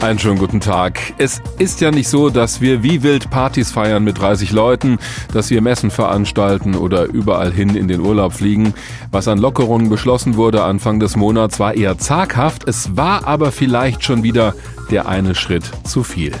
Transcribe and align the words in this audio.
Einen 0.00 0.18
schönen 0.18 0.38
guten 0.38 0.60
Tag. 0.60 1.00
Es 1.16 1.40
ist 1.58 1.80
ja 1.80 1.90
nicht 1.90 2.08
so, 2.08 2.28
dass 2.28 2.60
wir 2.60 2.82
wie 2.82 3.02
wild 3.02 3.30
Partys 3.30 3.72
feiern 3.72 4.04
mit 4.04 4.18
30 4.18 4.52
Leuten, 4.52 4.98
dass 5.32 5.50
wir 5.50 5.62
Messen 5.62 5.90
veranstalten 5.90 6.74
oder 6.74 7.06
überall 7.06 7.50
hin 7.50 7.74
in 7.74 7.88
den 7.88 8.00
Urlaub 8.00 8.34
fliegen. 8.34 8.74
Was 9.10 9.26
an 9.26 9.38
Lockerungen 9.38 9.88
beschlossen 9.88 10.36
wurde 10.36 10.62
Anfang 10.62 11.00
des 11.00 11.16
Monats 11.16 11.58
war 11.58 11.74
eher 11.74 11.98
zaghaft, 11.98 12.68
es 12.68 12.96
war 12.96 13.26
aber 13.26 13.52
vielleicht 13.52 14.04
schon 14.04 14.22
wieder 14.22 14.54
der 14.90 15.08
eine 15.08 15.34
Schritt 15.34 15.64
zu 15.84 16.04
viel. 16.04 16.32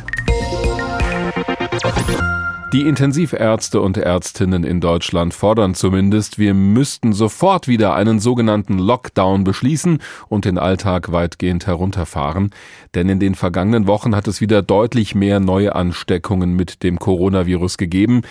Die 2.72 2.82
Intensivärzte 2.82 3.80
und 3.80 3.96
Ärztinnen 3.96 4.64
in 4.64 4.80
Deutschland 4.80 5.34
fordern 5.34 5.76
zumindest, 5.76 6.40
wir 6.40 6.52
müssten 6.52 7.12
sofort 7.12 7.68
wieder 7.68 7.94
einen 7.94 8.18
sogenannten 8.18 8.78
Lockdown 8.78 9.44
beschließen 9.44 10.00
und 10.28 10.44
den 10.44 10.58
Alltag 10.58 11.12
weitgehend 11.12 11.68
herunterfahren. 11.68 12.50
Denn 12.96 13.08
in 13.08 13.20
den 13.20 13.36
vergangenen 13.36 13.86
Wochen 13.86 14.16
hat 14.16 14.26
es 14.26 14.40
wieder 14.40 14.62
deutlich 14.62 15.14
mehr 15.14 15.38
neue 15.38 15.76
Ansteckungen 15.76 16.56
mit 16.56 16.82
dem 16.82 16.98
Coronavirus 16.98 17.78
gegeben. 17.78 18.22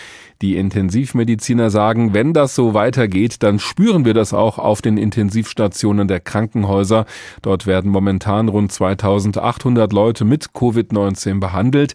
Die 0.42 0.58
Intensivmediziner 0.58 1.70
sagen, 1.70 2.14
wenn 2.14 2.34
das 2.34 2.56
so 2.56 2.74
weitergeht, 2.74 3.42
dann 3.42 3.58
spüren 3.58 4.04
wir 4.04 4.14
das 4.14 4.34
auch 4.34 4.60
auf 4.60 4.82
den 4.82 4.98
Intensivstationen 4.98 6.10
der 6.10 6.20
Krankenhäuser. 6.20 7.06
Dort 7.42 7.68
werden 7.68 7.90
momentan 7.90 8.50
rund 8.50 8.74
2800 8.74 9.94
Leute 9.94 10.26
mit 10.26 10.48
Covid-19 10.48 11.40
behandelt. 11.40 11.94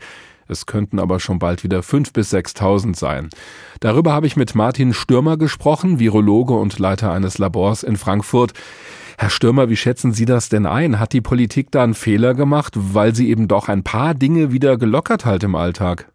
Es 0.50 0.66
könnten 0.66 0.98
aber 0.98 1.20
schon 1.20 1.38
bald 1.38 1.62
wieder 1.62 1.78
5.000 1.80 2.12
bis 2.12 2.34
6.000 2.34 2.96
sein. 2.96 3.30
Darüber 3.78 4.12
habe 4.12 4.26
ich 4.26 4.36
mit 4.36 4.56
Martin 4.56 4.92
Stürmer 4.92 5.36
gesprochen, 5.36 6.00
Virologe 6.00 6.54
und 6.54 6.78
Leiter 6.78 7.12
eines 7.12 7.38
Labors 7.38 7.84
in 7.84 7.96
Frankfurt. 7.96 8.52
Herr 9.16 9.30
Stürmer, 9.30 9.68
wie 9.68 9.76
schätzen 9.76 10.12
Sie 10.12 10.24
das 10.24 10.48
denn 10.48 10.66
ein? 10.66 10.98
Hat 10.98 11.12
die 11.12 11.20
Politik 11.20 11.70
da 11.70 11.84
einen 11.84 11.94
Fehler 11.94 12.34
gemacht, 12.34 12.74
weil 12.74 13.14
sie 13.14 13.30
eben 13.30 13.48
doch 13.48 13.68
ein 13.68 13.84
paar 13.84 14.14
Dinge 14.14 14.50
wieder 14.50 14.76
gelockert 14.76 15.24
hat 15.24 15.44
im 15.44 15.54
Alltag? 15.54 16.10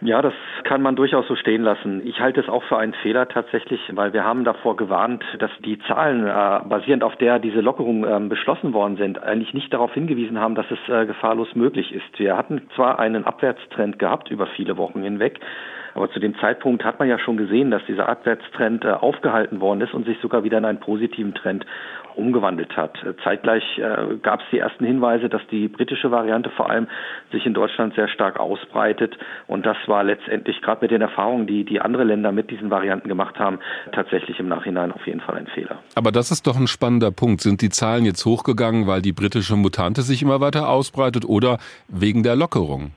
Ja, 0.00 0.20
das 0.20 0.34
kann 0.72 0.80
man 0.80 0.96
durchaus 0.96 1.28
so 1.28 1.36
stehen 1.36 1.64
lassen. 1.64 2.00
Ich 2.06 2.20
halte 2.20 2.40
es 2.40 2.48
auch 2.48 2.62
für 2.62 2.78
einen 2.78 2.94
Fehler 2.94 3.28
tatsächlich, 3.28 3.78
weil 3.92 4.14
wir 4.14 4.24
haben 4.24 4.42
davor 4.42 4.74
gewarnt, 4.74 5.22
dass 5.38 5.50
die 5.62 5.78
Zahlen, 5.80 6.26
äh, 6.26 6.66
basierend 6.66 7.04
auf 7.04 7.14
der 7.16 7.38
diese 7.40 7.60
Lockerungen 7.60 8.04
äh, 8.04 8.26
beschlossen 8.26 8.72
worden 8.72 8.96
sind, 8.96 9.22
eigentlich 9.22 9.52
nicht 9.52 9.70
darauf 9.70 9.92
hingewiesen 9.92 10.40
haben, 10.40 10.54
dass 10.54 10.64
es 10.70 10.78
äh, 10.88 11.04
gefahrlos 11.04 11.54
möglich 11.54 11.92
ist. 11.92 12.18
Wir 12.18 12.38
hatten 12.38 12.62
zwar 12.74 12.98
einen 12.98 13.26
Abwärtstrend 13.26 13.98
gehabt 13.98 14.30
über 14.30 14.46
viele 14.46 14.78
Wochen 14.78 15.02
hinweg, 15.02 15.40
aber 15.94 16.10
zu 16.10 16.20
dem 16.20 16.36
Zeitpunkt 16.38 16.84
hat 16.84 16.98
man 16.98 17.08
ja 17.08 17.18
schon 17.18 17.36
gesehen, 17.36 17.70
dass 17.70 17.84
dieser 17.86 18.08
Abwärtstrend 18.08 18.84
äh, 18.84 18.90
aufgehalten 18.90 19.60
worden 19.60 19.80
ist 19.80 19.94
und 19.94 20.06
sich 20.06 20.18
sogar 20.20 20.44
wieder 20.44 20.58
in 20.58 20.64
einen 20.64 20.80
positiven 20.80 21.34
Trend 21.34 21.66
umgewandelt 22.16 22.76
hat. 22.76 22.98
Zeitgleich 23.24 23.62
äh, 23.78 24.16
gab 24.22 24.40
es 24.40 24.46
die 24.52 24.58
ersten 24.58 24.84
Hinweise, 24.84 25.28
dass 25.28 25.42
die 25.50 25.68
britische 25.68 26.10
Variante 26.10 26.50
vor 26.50 26.70
allem 26.70 26.88
sich 27.30 27.46
in 27.46 27.54
Deutschland 27.54 27.94
sehr 27.94 28.08
stark 28.08 28.38
ausbreitet. 28.38 29.16
Und 29.46 29.66
das 29.66 29.76
war 29.86 30.04
letztendlich 30.04 30.60
gerade 30.62 30.82
mit 30.82 30.90
den 30.90 31.00
Erfahrungen, 31.00 31.46
die 31.46 31.64
die 31.64 31.80
andere 31.80 32.04
Länder 32.04 32.32
mit 32.32 32.50
diesen 32.50 32.70
Varianten 32.70 33.08
gemacht 33.08 33.38
haben, 33.38 33.58
tatsächlich 33.92 34.38
im 34.38 34.48
Nachhinein 34.48 34.92
auf 34.92 35.06
jeden 35.06 35.20
Fall 35.20 35.36
ein 35.36 35.46
Fehler. 35.46 35.78
Aber 35.94 36.12
das 36.12 36.30
ist 36.30 36.46
doch 36.46 36.56
ein 36.56 36.66
spannender 36.66 37.10
Punkt. 37.10 37.40
Sind 37.40 37.62
die 37.62 37.70
Zahlen 37.70 38.04
jetzt 38.04 38.24
hochgegangen, 38.24 38.86
weil 38.86 39.02
die 39.02 39.12
britische 39.12 39.56
Mutante 39.56 40.02
sich 40.02 40.22
immer 40.22 40.40
weiter 40.40 40.68
ausbreitet 40.68 41.24
oder 41.24 41.58
wegen 41.88 42.22
der 42.22 42.36
Lockerung? 42.36 42.92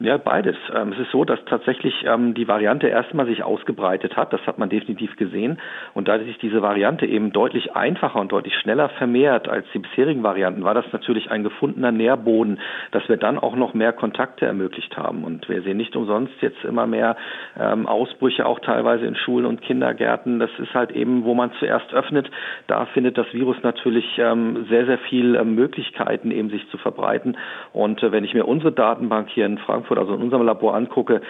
Ja, 0.00 0.16
beides. 0.16 0.54
Ähm, 0.72 0.92
es 0.92 1.00
ist 1.00 1.10
so, 1.10 1.24
dass 1.24 1.44
tatsächlich 1.46 2.04
ähm, 2.06 2.32
die 2.32 2.46
Variante 2.46 2.86
erstmal 2.86 3.26
sich 3.26 3.42
ausgebreitet 3.42 4.16
hat. 4.16 4.32
Das 4.32 4.40
hat 4.46 4.56
man 4.56 4.68
definitiv 4.68 5.16
gesehen. 5.16 5.58
Und 5.92 6.06
da 6.06 6.20
sich 6.20 6.38
diese 6.38 6.62
Variante 6.62 7.04
eben 7.04 7.32
deutlich 7.32 7.74
einfacher 7.74 8.20
und 8.20 8.30
deutlich 8.30 8.54
schneller 8.54 8.90
vermehrt 8.90 9.48
als 9.48 9.66
die 9.74 9.80
bisherigen 9.80 10.22
Varianten, 10.22 10.62
war 10.62 10.74
das 10.74 10.84
natürlich 10.92 11.32
ein 11.32 11.42
gefundener 11.42 11.90
Nährboden, 11.90 12.60
dass 12.92 13.08
wir 13.08 13.16
dann 13.16 13.40
auch 13.40 13.56
noch 13.56 13.74
mehr 13.74 13.92
Kontakte 13.92 14.46
ermöglicht 14.46 14.96
haben. 14.96 15.24
Und 15.24 15.48
wir 15.48 15.62
sehen 15.62 15.78
nicht 15.78 15.96
umsonst 15.96 16.34
jetzt 16.42 16.62
immer 16.62 16.86
mehr 16.86 17.16
ähm, 17.58 17.86
Ausbrüche, 17.88 18.46
auch 18.46 18.60
teilweise 18.60 19.04
in 19.04 19.16
Schulen 19.16 19.46
und 19.46 19.62
Kindergärten. 19.62 20.38
Das 20.38 20.50
ist 20.58 20.74
halt 20.74 20.92
eben, 20.92 21.24
wo 21.24 21.34
man 21.34 21.50
zuerst 21.58 21.92
öffnet. 21.92 22.30
Da 22.68 22.86
findet 22.86 23.18
das 23.18 23.26
Virus 23.32 23.56
natürlich 23.64 24.06
sehr, 24.14 24.86
sehr 24.86 24.98
viel 25.08 25.42
Möglichkeiten, 25.44 26.30
eben 26.30 26.50
sich 26.50 26.68
zu 26.70 26.78
verbreiten. 26.78 27.36
Und 27.72 28.00
äh, 28.02 28.12
wenn 28.12 28.22
ich 28.22 28.34
mir 28.34 28.46
unsere 28.46 28.70
Datenbank 28.70 29.28
hier 29.30 29.46
in 29.46 29.58
Frankfurt 29.58 29.87
Frankfurt, 29.88 29.98
also 29.98 30.14
in 30.14 30.22
unserem 30.22 30.46
Labor 30.46 30.74
angucke, 30.74 31.20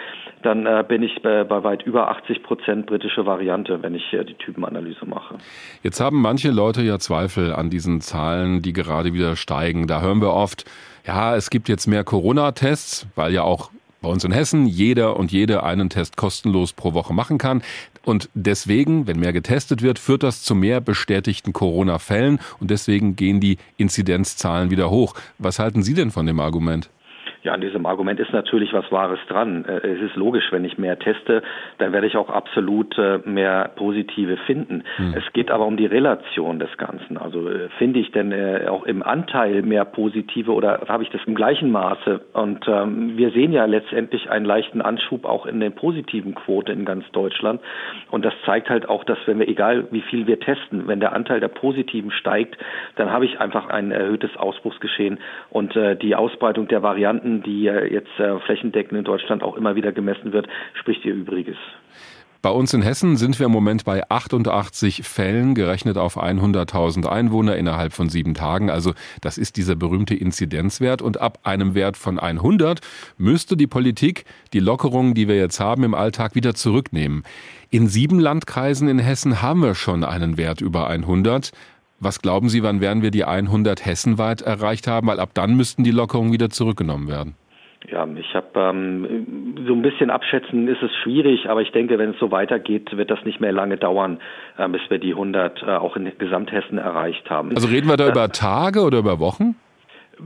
dann 0.43 0.65
äh, 0.65 0.83
bin 0.87 1.03
ich 1.03 1.21
bei, 1.21 1.43
bei, 1.43 1.63
weit 1.63 1.83
über 1.83 2.09
80 2.09 2.43
Prozent 2.43 2.85
britische 2.85 3.25
Variante, 3.25 3.81
wenn 3.81 3.95
ich 3.95 4.13
äh, 4.13 4.23
die 4.23 4.35
Typenanalyse 4.35 5.05
mache. 5.05 5.35
Jetzt 5.83 5.99
haben 5.99 6.21
manche 6.21 6.51
Leute 6.51 6.81
ja 6.81 6.99
Zweifel 6.99 7.53
an 7.53 7.69
diesen 7.69 8.01
Zahlen, 8.01 8.61
die 8.61 8.73
gerade 8.73 9.13
wieder 9.13 9.35
steigen. 9.35 9.87
Da 9.87 10.01
hören 10.01 10.21
wir 10.21 10.33
oft, 10.33 10.65
ja, 11.05 11.35
es 11.35 11.49
gibt 11.49 11.69
jetzt 11.69 11.87
mehr 11.87 12.03
Corona-Tests, 12.03 13.07
weil 13.15 13.33
ja 13.33 13.43
auch 13.43 13.71
bei 14.01 14.07
uns 14.07 14.23
in 14.23 14.31
Hessen 14.31 14.65
jeder 14.65 15.17
und 15.17 15.29
jede 15.31 15.63
einen 15.63 15.89
Test 15.89 16.15
kostenlos 16.15 16.71
pro 16.71 16.93
Woche 16.93 17.13
machen 17.13 17.37
kann. 17.37 17.61
Und 18.05 18.29
deswegen, 18.33 19.07
wenn 19.07 19.19
mehr 19.19 19.33
getestet 19.33 19.81
wird, 19.81 19.99
führt 19.99 20.23
das 20.23 20.41
zu 20.41 20.55
mehr 20.55 20.79
bestätigten 20.79 21.51
Corona-Fällen 21.51 22.39
und 22.61 22.71
deswegen 22.71 23.17
gehen 23.17 23.41
die 23.41 23.57
Inzidenzzahlen 23.75 24.71
wieder 24.71 24.89
hoch. 24.89 25.15
Was 25.37 25.59
halten 25.59 25.83
Sie 25.83 25.95
denn 25.95 26.11
von 26.11 26.25
dem 26.25 26.39
Argument? 26.39 26.89
Ja, 27.41 27.53
an 27.53 27.61
diesem 27.61 27.85
Argument 27.85 28.19
ist 28.19 28.33
natürlich 28.33 28.73
was 28.73 28.91
Wahres 28.91 29.19
dran. 29.29 29.63
Äh, 29.65 29.87
es 29.87 30.01
ist 30.01 30.15
logisch, 30.15 30.51
wenn 30.51 30.65
ich 30.65 30.77
mehr 30.77 30.99
teste, 30.99 31.41
dann 31.77 31.93
werde 31.93 32.07
ich 32.07 32.17
auch 32.17 32.29
absolut 32.29 32.97
äh, 32.97 33.19
mehr 33.23 33.71
positive 33.75 34.35
finden. 34.45 34.83
Hm. 34.97 35.13
Es 35.15 35.23
geht 35.31 35.49
aber 35.49 35.65
um 35.65 35.77
die 35.77 35.85
Relation 35.85 36.59
des 36.59 36.75
Ganzen. 36.77 37.17
Also 37.17 37.47
äh, 37.47 37.69
finde 37.77 37.99
ich 37.99 38.11
denn 38.11 38.29
auch 38.67 38.83
im 38.83 39.03
Anteil 39.03 39.61
mehr 39.61 39.85
positive 39.85 40.51
oder 40.51 40.81
habe 40.87 41.03
ich 41.03 41.09
das 41.09 41.21
im 41.25 41.35
gleichen 41.35 41.71
Maße? 41.71 42.21
Und 42.33 42.67
ähm, 42.67 43.17
wir 43.17 43.31
sehen 43.31 43.51
ja 43.51 43.65
letztendlich 43.65 44.29
einen 44.29 44.45
leichten 44.45 44.81
Anschub 44.81 45.25
auch 45.25 45.45
in 45.45 45.59
der 45.59 45.69
positiven 45.69 46.35
Quote 46.35 46.71
in 46.71 46.85
ganz 46.85 47.09
Deutschland. 47.11 47.61
Und 48.11 48.25
das 48.25 48.33
zeigt 48.45 48.69
halt 48.69 48.89
auch, 48.89 49.03
dass 49.03 49.17
wenn 49.25 49.39
wir, 49.39 49.47
egal 49.47 49.87
wie 49.91 50.01
viel 50.01 50.27
wir 50.27 50.39
testen, 50.39 50.87
wenn 50.87 50.99
der 50.99 51.13
Anteil 51.13 51.39
der 51.39 51.47
Positiven 51.47 52.11
steigt, 52.11 52.57
dann 52.95 53.11
habe 53.11 53.25
ich 53.25 53.39
einfach 53.39 53.69
ein 53.69 53.91
erhöhtes 53.91 54.35
Ausbruchsgeschehen 54.37 55.19
und 55.49 55.75
äh, 55.75 55.95
die 55.95 56.15
Ausbreitung 56.15 56.67
der 56.67 56.83
Varianten 56.83 57.28
Daten, 57.29 57.43
die 57.43 57.63
jetzt 57.63 58.19
äh, 58.19 58.39
flächendeckend 58.39 58.97
in 58.97 59.03
Deutschland 59.03 59.43
auch 59.43 59.55
immer 59.55 59.75
wieder 59.75 59.91
gemessen 59.91 60.33
wird, 60.33 60.47
spricht 60.73 61.05
ihr 61.05 61.13
Übriges. 61.13 61.57
Bei 62.41 62.51
uns 62.51 62.73
in 62.73 62.81
Hessen 62.81 63.17
sind 63.17 63.37
wir 63.37 63.47
im 63.47 63.51
Moment 63.51 63.83
bei 63.83 64.09
88 64.09 65.01
Fällen, 65.03 65.55
gerechnet 65.55 65.97
auf 65.97 66.17
100.000 66.17 67.05
Einwohner 67.05 67.57
innerhalb 67.57 67.91
von 67.91 68.07
sieben 68.07 68.33
Tagen. 68.33 68.69
Also 68.69 68.93
das 69.19 69.37
ist 69.37 69.57
dieser 69.57 69.75
berühmte 69.75 70.15
Inzidenzwert. 70.15 71.01
Und 71.01 71.19
ab 71.19 71.39
einem 71.43 71.75
Wert 71.75 71.97
von 71.97 72.17
100 72.17 72.79
müsste 73.17 73.57
die 73.57 73.67
Politik 73.67 74.23
die 74.53 74.61
Lockerungen, 74.61 75.15
die 75.15 75.27
wir 75.27 75.35
jetzt 75.35 75.59
haben 75.59 75.83
im 75.83 75.93
Alltag, 75.93 76.33
wieder 76.33 76.53
zurücknehmen. 76.53 77.23
In 77.71 77.89
sieben 77.89 78.21
Landkreisen 78.21 78.87
in 78.87 78.99
Hessen 78.99 79.41
haben 79.41 79.61
wir 79.61 79.75
schon 79.75 80.05
einen 80.05 80.37
Wert 80.37 80.61
über 80.61 80.87
100. 80.87 81.51
Was 82.01 82.21
glauben 82.21 82.47
Sie, 82.47 82.63
wann 82.63 82.79
werden 82.79 83.03
wir 83.03 83.11
die 83.11 83.25
100 83.25 83.85
hessenweit 83.85 84.41
erreicht 84.41 84.87
haben? 84.87 85.07
Weil 85.07 85.19
ab 85.19 85.31
dann 85.33 85.55
müssten 85.55 85.83
die 85.83 85.91
Lockerungen 85.91 86.31
wieder 86.31 86.49
zurückgenommen 86.49 87.09
werden. 87.09 87.35
Ja, 87.91 88.07
ich 88.15 88.35
habe 88.35 88.47
ähm, 88.59 89.55
so 89.65 89.73
ein 89.73 89.81
bisschen 89.81 90.09
abschätzen 90.09 90.67
ist 90.67 90.81
es 90.83 90.91
schwierig, 91.01 91.49
aber 91.49 91.61
ich 91.61 91.71
denke, 91.71 91.97
wenn 91.97 92.11
es 92.11 92.19
so 92.19 92.29
weitergeht, 92.29 92.95
wird 92.95 93.09
das 93.09 93.23
nicht 93.23 93.39
mehr 93.39 93.51
lange 93.51 93.77
dauern, 93.77 94.19
äh, 94.57 94.67
bis 94.67 94.81
wir 94.89 94.99
die 94.99 95.11
100 95.11 95.63
äh, 95.63 95.65
auch 95.65 95.95
in 95.95 96.11
Gesamthessen 96.17 96.77
erreicht 96.77 97.29
haben. 97.29 97.51
Also 97.55 97.67
reden 97.67 97.87
wir 97.87 97.97
da 97.97 98.05
das, 98.05 98.13
über 98.13 98.29
Tage 98.29 98.81
oder 98.81 98.99
über 98.99 99.19
Wochen? 99.19 99.55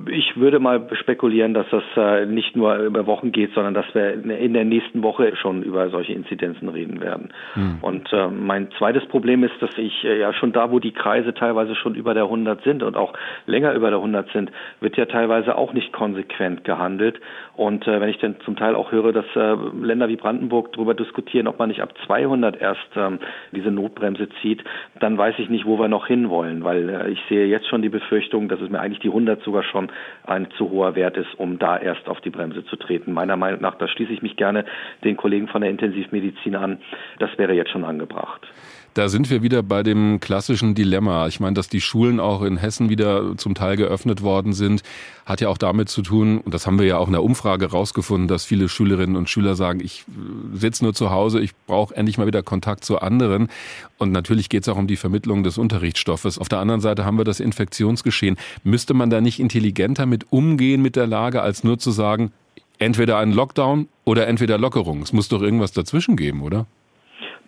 Ich 0.10 0.36
würde 0.38 0.60
mal 0.60 0.88
spekulieren, 0.94 1.54
dass 1.54 1.68
das 1.70 1.84
äh, 1.96 2.26
nicht 2.26 2.56
nur 2.56 2.76
über 2.78 3.06
Wochen 3.06 3.32
geht, 3.32 3.54
sondern 3.54 3.74
dass 3.76 3.86
wir 3.94 4.14
in 4.14 4.54
der 4.54 4.66
nächsten 4.66 5.04
Woche 5.04 5.36
schon 5.36 5.62
über 5.62 5.90
solche 5.90 6.14
Inzidenzen 6.14 6.70
reden 6.70 7.00
werden. 7.00 7.30
Hm. 7.54 7.78
Und 7.82 8.12
äh, 8.12 8.28
mein 8.28 8.72
zweites 8.78 9.06
Problem 9.06 9.44
ist, 9.44 9.54
dass 9.60 9.78
ich 9.78 10.04
äh, 10.04 10.20
ja 10.20 10.34
schon 10.34 10.52
da, 10.52 10.72
wo 10.72 10.80
die 10.80 10.94
Kreise 10.94 11.34
teilweise 11.34 11.76
schon 11.76 11.94
über 11.94 12.16
der 12.16 12.24
100 12.24 12.64
sind 12.64 12.82
und 12.82 12.98
auch 12.98 13.14
länger 13.46 13.74
über 13.74 13.90
der 13.90 14.00
100 14.00 14.32
sind, 14.32 14.52
wird 14.80 14.98
ja 14.98 15.06
teilweise 15.06 15.56
auch 15.56 15.74
nicht 15.74 15.94
konsequent 15.94 16.64
gehandelt. 16.64 17.20
Und 17.56 17.86
wenn 17.86 18.10
ich 18.10 18.18
dann 18.18 18.38
zum 18.46 18.56
Teil 18.56 18.74
auch 18.74 18.92
höre, 18.92 19.12
dass 19.14 19.26
Länder 19.80 20.08
wie 20.08 20.16
Brandenburg 20.16 20.74
darüber 20.74 20.96
diskutieren, 20.96 21.48
ob 21.48 21.60
man 21.60 21.70
nicht 21.70 21.84
ab 21.84 21.94
200 22.08 22.60
erst 22.60 22.80
ähm, 22.96 23.20
diese 23.52 23.70
Notbremse 23.70 24.28
zieht, 24.42 24.64
dann 25.00 25.20
weiß 25.20 25.36
ich 25.38 25.50
nicht, 25.50 25.66
wo 25.68 25.78
wir 25.78 25.88
noch 25.88 26.08
hinwollen, 26.08 26.64
weil 26.64 27.12
ich 27.12 27.20
sehe 27.30 27.46
jetzt 27.46 27.68
schon 27.68 27.84
die 27.84 27.90
Befürchtung, 27.90 28.50
dass 28.50 28.60
es 28.60 28.72
mir 28.72 28.80
eigentlich 28.80 29.00
die 29.00 29.10
100 29.10 29.44
sogar 29.44 29.62
schon 29.62 29.83
ein 30.26 30.48
zu 30.58 30.70
hoher 30.70 30.96
Wert 30.96 31.18
ist, 31.18 31.34
um 31.38 31.60
da 31.60 31.78
erst 31.78 32.08
auf 32.08 32.22
die 32.22 32.30
Bremse 32.30 32.66
zu 32.66 32.76
treten. 32.76 33.14
Meiner 33.14 33.38
Meinung 33.38 33.62
nach, 33.62 33.76
da 33.76 33.88
schließe 33.88 34.12
ich 34.12 34.22
mich 34.22 34.36
gerne 34.36 34.66
den 35.04 35.18
Kollegen 35.18 35.48
von 35.48 35.62
der 35.62 35.70
Intensivmedizin 35.70 36.56
an, 36.56 36.80
das 37.20 37.30
wäre 37.38 37.54
jetzt 37.54 37.72
schon 37.72 37.84
angebracht. 37.84 38.48
Da 38.94 39.10
sind 39.10 39.32
wir 39.32 39.42
wieder 39.42 39.64
bei 39.64 39.82
dem 39.82 40.20
klassischen 40.20 40.76
Dilemma. 40.76 41.28
Ich 41.28 41.40
meine, 41.40 41.56
dass 41.56 41.68
die 41.68 41.82
Schulen 41.82 42.20
auch 42.20 42.44
in 42.44 42.58
Hessen 42.58 42.90
wieder 42.90 43.36
zum 43.38 43.56
Teil 43.56 43.76
geöffnet 43.76 44.22
worden 44.22 44.54
sind, 44.54 44.84
hat 45.26 45.42
ja 45.42 45.50
auch 45.50 45.58
damit 45.58 45.90
zu 45.90 46.04
tun, 46.04 46.40
und 46.40 46.54
das 46.54 46.68
haben 46.68 46.78
wir 46.78 46.86
ja 46.86 46.98
auch 46.98 47.08
in 47.08 47.14
der 47.14 47.24
Umfrage 47.24 47.72
rausgefunden, 47.72 48.28
dass 48.28 48.46
viele 48.46 48.70
Schülerinnen 48.70 49.16
und 49.16 49.30
Schüler 49.30 49.56
sagen, 49.56 49.80
ich 49.84 50.06
sitze 50.52 50.84
nur 50.84 50.94
zu 50.94 51.10
Hause, 51.10 51.40
ich 51.40 51.56
brauche 51.66 51.96
endlich 51.96 52.20
mal 52.20 52.28
wieder 52.28 52.44
Kontakt 52.44 52.84
zu 52.84 53.00
anderen. 53.00 53.48
Und 53.98 54.12
natürlich 54.12 54.50
geht 54.50 54.64
es 54.64 54.70
auch 54.70 54.78
um 54.78 54.86
die 54.86 54.98
Vermittlung 54.98 55.44
des 55.44 55.58
Unterrichtsstoffes. 55.58 56.38
Auf 56.38 56.50
der 56.50 56.60
anderen 56.60 56.82
Seite 56.82 57.04
haben 57.06 57.18
wir 57.18 57.24
das 57.24 57.40
Infektionsgeschehen. 57.40 58.38
Müsste 58.64 58.94
man 58.94 59.10
da 59.10 59.22
nicht 59.22 59.40
intelligenter 59.74 60.06
mit 60.06 60.32
umgehen 60.32 60.82
mit 60.82 60.96
der 60.96 61.08
Lage, 61.08 61.42
als 61.42 61.64
nur 61.64 61.80
zu 61.80 61.92
sagen, 61.92 62.32
entweder 62.78 63.18
einen 63.18 63.32
Lockdown 63.32 63.88
oder 64.06 64.28
entweder 64.28 64.58
Lockerung? 64.58 65.02
Es 65.02 65.14
muss 65.14 65.30
doch 65.30 65.42
irgendwas 65.42 65.72
dazwischen 65.72 66.16
geben, 66.16 66.42
oder? 66.42 66.66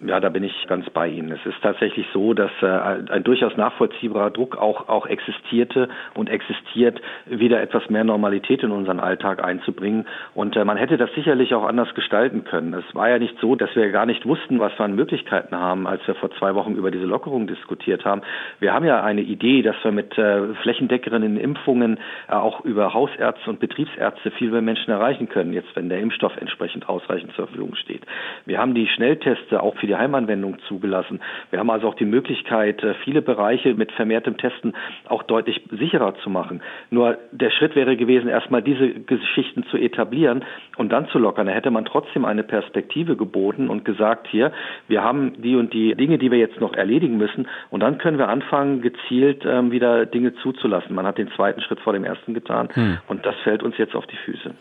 Ja, 0.01 0.19
da 0.19 0.27
bin 0.27 0.43
ich 0.43 0.53
ganz 0.67 0.89
bei 0.89 1.07
Ihnen. 1.07 1.31
Es 1.31 1.45
ist 1.45 1.61
tatsächlich 1.61 2.05
so, 2.11 2.33
dass 2.33 2.51
äh, 2.61 2.65
ein 2.65 3.23
durchaus 3.23 3.55
nachvollziehbarer 3.55 4.29
Druck 4.29 4.57
auch, 4.57 4.89
auch 4.89 5.05
existierte 5.05 5.87
und 6.13 6.29
existiert, 6.29 7.01
wieder 7.25 7.61
etwas 7.61 7.89
mehr 7.89 8.03
Normalität 8.03 8.61
in 8.61 8.71
unseren 8.71 8.99
Alltag 8.99 9.41
einzubringen. 9.41 10.05
Und 10.33 10.57
äh, 10.57 10.65
man 10.65 10.75
hätte 10.75 10.97
das 10.97 11.13
sicherlich 11.15 11.55
auch 11.55 11.63
anders 11.63 11.95
gestalten 11.95 12.43
können. 12.43 12.73
Es 12.73 12.93
war 12.93 13.09
ja 13.09 13.19
nicht 13.19 13.39
so, 13.39 13.55
dass 13.55 13.73
wir 13.73 13.89
gar 13.91 14.05
nicht 14.05 14.25
wussten, 14.25 14.59
was 14.59 14.77
wir 14.77 14.83
an 14.83 14.95
Möglichkeiten 14.95 15.55
haben, 15.55 15.87
als 15.87 16.05
wir 16.07 16.15
vor 16.15 16.29
zwei 16.31 16.55
Wochen 16.55 16.75
über 16.75 16.91
diese 16.91 17.05
Lockerung 17.05 17.47
diskutiert 17.47 18.03
haben. 18.03 18.21
Wir 18.59 18.73
haben 18.73 18.83
ja 18.83 19.01
eine 19.01 19.21
Idee, 19.21 19.61
dass 19.61 19.77
wir 19.81 19.93
mit 19.93 20.17
äh, 20.17 20.53
flächendeckenden 20.55 21.37
Impfungen 21.37 21.99
äh, 22.27 22.33
auch 22.33 22.65
über 22.65 22.93
Hausärzte 22.93 23.49
und 23.49 23.61
Betriebsärzte 23.61 24.31
viel 24.31 24.51
mehr 24.51 24.61
Menschen 24.61 24.91
erreichen 24.91 25.29
können, 25.29 25.53
jetzt 25.53 25.73
wenn 25.75 25.87
der 25.87 26.01
Impfstoff 26.01 26.35
entsprechend 26.35 26.89
ausreichend 26.89 27.33
zur 27.33 27.47
Verfügung 27.47 27.75
steht. 27.75 28.01
Wir 28.45 28.59
haben 28.59 28.73
die 28.73 28.87
Schnellteste 28.87 29.63
auch 29.63 29.77
für 29.77 29.84
die 29.87 29.95
Heimanwendung 29.95 30.57
zugelassen. 30.67 31.19
Wir 31.51 31.59
haben 31.59 31.69
also 31.69 31.87
auch 31.87 31.95
die 31.95 32.05
Möglichkeit, 32.05 32.83
äh, 32.83 32.93
viele 33.03 33.21
Bereiche 33.21 33.73
mit 33.73 33.91
vermehrtem 33.91 34.37
Testen 34.37 34.73
auch 35.07 35.23
deutlich 35.23 35.61
sicherer 35.71 36.15
zu 36.23 36.29
machen. 36.29 36.61
Nur 36.89 37.17
der 37.31 37.51
Schritt 37.51 37.75
wäre 37.75 37.97
gewesen, 37.97 38.27
erstmal 38.27 38.61
diese 38.61 38.89
Geschichten 38.89 39.63
zu 39.71 39.77
etablieren 39.77 40.43
und 40.77 40.91
dann 40.91 41.07
zu 41.09 41.19
lockern. 41.19 41.47
Da 41.47 41.53
hätte 41.53 41.71
man 41.71 41.85
trotzdem 41.85 42.25
eine 42.25 42.43
Perspektive 42.43 43.15
geboten 43.15 43.69
und 43.69 43.85
gesagt, 43.85 44.27
hier, 44.29 44.51
wir 44.87 45.03
haben 45.03 45.41
die 45.41 45.55
und 45.55 45.73
die 45.73 45.95
Dinge, 45.95 46.17
die 46.17 46.31
wir 46.31 46.37
jetzt 46.37 46.59
noch 46.59 46.73
erledigen 46.73 47.17
müssen 47.17 47.47
und 47.69 47.81
dann 47.81 47.97
können 47.97 48.17
wir 48.17 48.29
anfangen, 48.29 48.81
gezielt 48.81 49.43
ähm, 49.45 49.71
wieder 49.71 50.05
Dinge 50.05 50.35
zuzulassen. 50.35 50.95
Man 50.95 51.05
hat 51.05 51.17
den 51.17 51.29
zweiten 51.31 51.61
Schritt 51.61 51.79
vor 51.79 51.93
dem 51.93 52.03
ersten 52.03 52.33
getan 52.33 52.69
hm. 52.73 52.97
und 53.07 53.25
das 53.25 53.35
fällt 53.43 53.63
uns 53.63 53.77
jetzt 53.77 53.95
auf 53.95 54.05
die 54.07 54.17
Füße. 54.17 54.51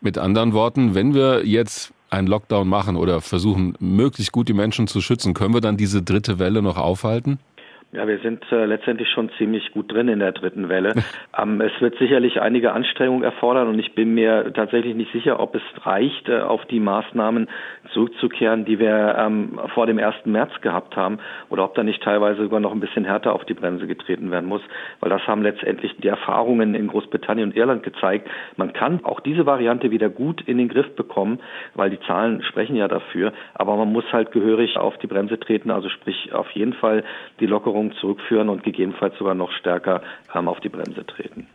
Mit 0.00 0.18
anderen 0.18 0.52
Worten, 0.52 0.94
wenn 0.94 1.14
wir 1.14 1.42
jetzt 1.44 1.94
einen 2.12 2.28
Lockdown 2.28 2.68
machen 2.68 2.96
oder 2.96 3.20
versuchen, 3.20 3.74
möglichst 3.80 4.32
gut 4.32 4.48
die 4.48 4.52
Menschen 4.52 4.86
zu 4.86 5.00
schützen, 5.00 5.34
können 5.34 5.54
wir 5.54 5.60
dann 5.60 5.76
diese 5.76 6.02
dritte 6.02 6.38
Welle 6.38 6.62
noch 6.62 6.76
aufhalten? 6.76 7.38
Ja, 7.94 8.08
wir 8.08 8.20
sind 8.20 8.42
äh, 8.50 8.64
letztendlich 8.64 9.10
schon 9.10 9.28
ziemlich 9.36 9.70
gut 9.72 9.92
drin 9.92 10.08
in 10.08 10.18
der 10.18 10.32
dritten 10.32 10.70
Welle. 10.70 10.94
ähm, 11.38 11.60
es 11.60 11.78
wird 11.82 11.98
sicherlich 11.98 12.40
einige 12.40 12.72
Anstrengungen 12.72 13.22
erfordern 13.22 13.68
und 13.68 13.78
ich 13.78 13.94
bin 13.94 14.14
mir 14.14 14.50
tatsächlich 14.54 14.94
nicht 14.94 15.12
sicher, 15.12 15.38
ob 15.38 15.54
es 15.54 15.62
reicht, 15.84 16.26
äh, 16.30 16.40
auf 16.40 16.64
die 16.64 16.80
Maßnahmen 16.80 17.50
zurückzukehren, 17.92 18.64
die 18.64 18.78
wir 18.78 19.16
ähm, 19.18 19.60
vor 19.74 19.86
dem 19.86 19.98
1. 19.98 20.24
März 20.24 20.52
gehabt 20.62 20.96
haben 20.96 21.18
oder 21.50 21.64
ob 21.64 21.74
da 21.74 21.82
nicht 21.82 22.02
teilweise 22.02 22.44
sogar 22.44 22.60
noch 22.60 22.72
ein 22.72 22.80
bisschen 22.80 23.04
härter 23.04 23.34
auf 23.34 23.44
die 23.44 23.52
Bremse 23.52 23.86
getreten 23.86 24.30
werden 24.30 24.48
muss, 24.48 24.62
weil 25.00 25.10
das 25.10 25.26
haben 25.26 25.42
letztendlich 25.42 25.94
die 25.98 26.08
Erfahrungen 26.08 26.74
in 26.74 26.88
Großbritannien 26.88 27.50
und 27.50 27.56
Irland 27.56 27.82
gezeigt. 27.82 28.26
Man 28.56 28.72
kann 28.72 29.04
auch 29.04 29.20
diese 29.20 29.44
Variante 29.44 29.90
wieder 29.90 30.08
gut 30.08 30.40
in 30.40 30.56
den 30.56 30.68
Griff 30.68 30.96
bekommen, 30.96 31.40
weil 31.74 31.90
die 31.90 32.00
Zahlen 32.06 32.42
sprechen 32.42 32.74
ja 32.74 32.88
dafür, 32.88 33.34
aber 33.52 33.76
man 33.76 33.92
muss 33.92 34.10
halt 34.14 34.32
gehörig 34.32 34.78
auf 34.78 34.96
die 34.96 35.08
Bremse 35.08 35.38
treten, 35.38 35.70
also 35.70 35.90
sprich 35.90 36.32
auf 36.32 36.50
jeden 36.52 36.72
Fall 36.72 37.04
die 37.38 37.46
Lockerung 37.46 37.81
Veränderungen 37.82 37.92
zurückführen 38.00 38.48
und 38.48 38.62
gegebenenfalls 38.62 39.16
sogar 39.18 39.34
noch 39.34 39.50
stärker 39.52 40.02
ähm, 40.34 40.48
auf 40.48 40.60
die 40.60 40.68
Bremse 40.68 41.04
treten. 41.06 41.46